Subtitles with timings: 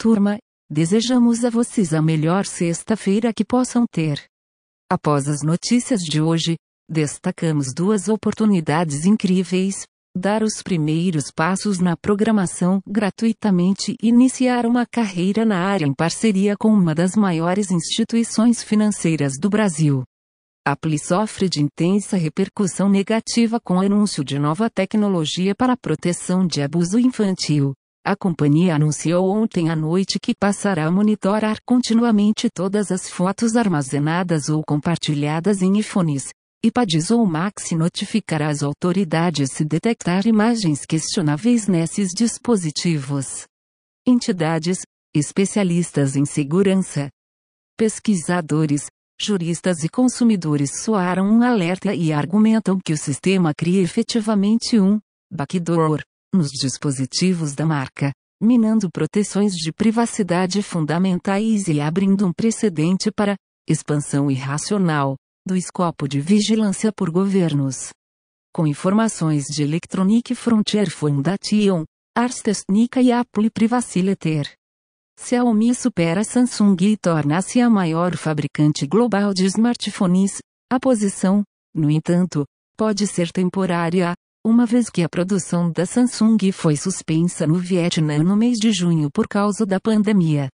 [0.00, 0.38] Turma,
[0.70, 4.24] desejamos a vocês a melhor sexta-feira que possam ter.
[4.88, 6.56] Após as notícias de hoje,
[6.88, 15.44] destacamos duas oportunidades incríveis: dar os primeiros passos na programação gratuitamente e iniciar uma carreira
[15.44, 20.04] na área em parceria com uma das maiores instituições financeiras do Brasil.
[20.64, 26.46] A Pli sofre de intensa repercussão negativa com o anúncio de nova tecnologia para proteção
[26.46, 27.74] de abuso infantil.
[28.04, 34.48] A companhia anunciou ontem à noite que passará a monitorar continuamente todas as fotos armazenadas
[34.48, 36.30] ou compartilhadas em iPhones,
[36.64, 43.44] iPads ou Max notificará as autoridades se detectar imagens questionáveis nesses dispositivos.
[44.06, 44.78] Entidades,
[45.14, 47.10] especialistas em segurança,
[47.76, 48.86] pesquisadores,
[49.20, 54.98] juristas e consumidores soaram um alerta e argumentam que o sistema cria efetivamente um
[55.30, 63.36] backdoor nos dispositivos da marca, minando proteções de privacidade fundamentais e abrindo um precedente para
[63.68, 67.90] expansão irracional do escopo de vigilância por governos.
[68.54, 71.84] Com informações de Electronic Frontier Foundation,
[72.16, 74.52] Ars Technica e Apple Privacy Letter.
[75.18, 80.38] Xiaomi supera Samsung e torna-se a maior fabricante global de smartphones.
[80.70, 81.42] A posição,
[81.74, 82.44] no entanto,
[82.76, 84.14] pode ser temporária,
[84.48, 89.10] uma vez que a produção da Samsung foi suspensa no Vietnã no mês de junho
[89.10, 90.48] por causa da pandemia.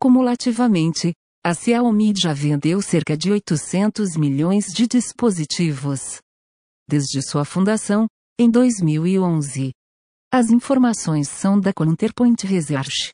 [0.00, 1.12] Cumulativamente,
[1.44, 6.18] a Xiaomi já vendeu cerca de 800 milhões de dispositivos.
[6.88, 8.06] Desde sua fundação,
[8.38, 9.72] em 2011.
[10.32, 13.12] As informações são da Counterpoint Research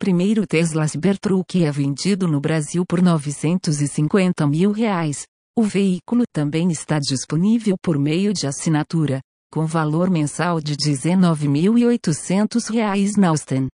[0.00, 5.26] primeiro Tesla Cybertruck é vendido no Brasil por 950 mil reais.
[5.54, 9.20] O veículo também está disponível por meio de assinatura,
[9.50, 13.68] com valor mensal de 19.800 reais na Austin.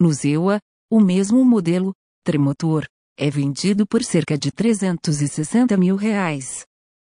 [0.00, 0.58] No Zewa,
[0.90, 1.92] o mesmo modelo,
[2.24, 2.86] Tremotor,
[3.18, 6.64] é vendido por cerca de 360 mil reais.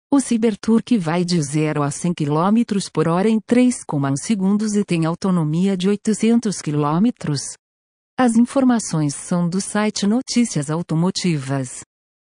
[0.08, 2.62] O Cybertruck vai de 0 a 100 km
[2.92, 7.10] por hora em 3,1 segundos e tem autonomia de 800 km.
[8.16, 11.80] As informações são do site Notícias Automotivas.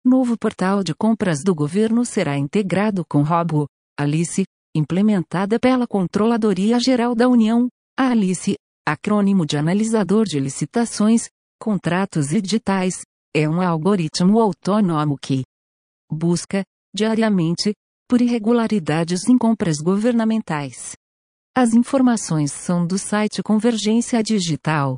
[0.03, 3.67] Novo portal de compras do governo será integrado com Robo,
[3.99, 4.45] Alice,
[4.77, 7.67] implementada pela Controladoria Geral da União,
[7.97, 8.55] a Alice,
[8.87, 11.27] acrônimo de analisador de licitações,
[11.59, 13.01] contratos e digitais,
[13.35, 15.43] é um algoritmo autônomo que
[16.11, 16.63] busca,
[16.95, 17.73] diariamente,
[18.07, 20.93] por irregularidades em compras governamentais.
[21.55, 24.95] As informações são do site Convergência Digital.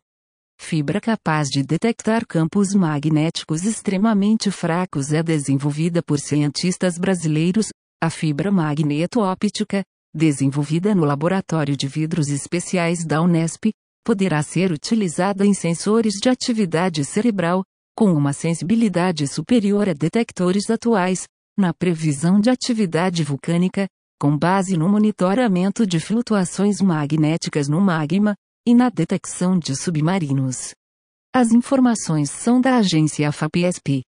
[0.62, 7.70] Fibra capaz de detectar campos magnéticos extremamente fracos é desenvolvida por cientistas brasileiros.
[8.02, 9.84] A fibra magneto-óptica,
[10.16, 13.72] desenvolvida no Laboratório de Vidros Especiais da Unesp,
[14.06, 17.62] poderá ser utilizada em sensores de atividade cerebral,
[17.94, 21.26] com uma sensibilidade superior a detectores atuais,
[21.58, 23.86] na previsão de atividade vulcânica,
[24.18, 28.34] com base no monitoramento de flutuações magnéticas no magma,
[28.66, 30.74] e na detecção de submarinos.
[31.36, 34.04] As informações são da agência FAPESP.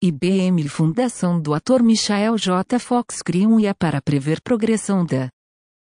[0.00, 2.78] IBM e Fundação do ator Michael J.
[2.78, 5.28] Fox criam IA para prever progressão da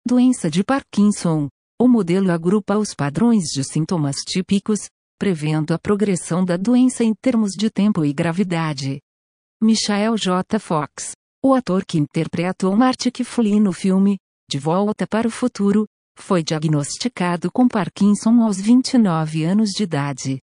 [0.07, 1.50] doença de Parkinson.
[1.78, 4.88] O modelo agrupa os padrões de sintomas típicos,
[5.19, 9.01] prevendo a progressão da doença em termos de tempo e gravidade.
[9.62, 10.57] Michael J.
[10.57, 11.12] Fox,
[11.44, 14.18] o ator que interpretou Marty Flynn no filme
[14.50, 15.85] De Volta para o Futuro,
[16.18, 20.39] foi diagnosticado com Parkinson aos 29 anos de idade.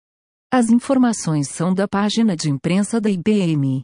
[0.50, 3.82] As informações são da página de imprensa da IBM.